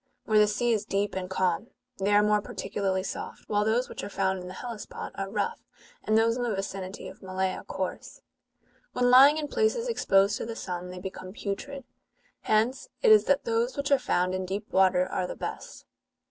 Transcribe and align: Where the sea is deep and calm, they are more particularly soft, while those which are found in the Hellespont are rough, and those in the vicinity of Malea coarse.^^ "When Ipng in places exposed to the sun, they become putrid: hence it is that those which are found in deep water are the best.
Where 0.25 0.39
the 0.39 0.47
sea 0.47 0.71
is 0.73 0.83
deep 0.83 1.13
and 1.13 1.29
calm, 1.29 1.67
they 1.99 2.11
are 2.15 2.23
more 2.23 2.41
particularly 2.41 3.03
soft, 3.03 3.47
while 3.47 3.63
those 3.63 3.87
which 3.87 4.03
are 4.03 4.09
found 4.09 4.39
in 4.39 4.47
the 4.47 4.55
Hellespont 4.55 5.13
are 5.15 5.29
rough, 5.29 5.59
and 6.03 6.17
those 6.17 6.35
in 6.35 6.41
the 6.41 6.55
vicinity 6.55 7.07
of 7.07 7.19
Malea 7.21 7.63
coarse.^^ 7.67 8.21
"When 8.93 9.13
Ipng 9.13 9.37
in 9.37 9.47
places 9.47 9.87
exposed 9.87 10.37
to 10.37 10.45
the 10.47 10.55
sun, 10.55 10.89
they 10.89 10.97
become 10.97 11.33
putrid: 11.33 11.83
hence 12.39 12.89
it 13.03 13.11
is 13.11 13.25
that 13.25 13.43
those 13.45 13.77
which 13.77 13.91
are 13.91 13.99
found 13.99 14.33
in 14.33 14.43
deep 14.43 14.73
water 14.73 15.05
are 15.07 15.27
the 15.27 15.35
best. 15.35 15.85